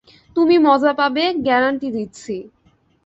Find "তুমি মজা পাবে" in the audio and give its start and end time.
0.35-1.23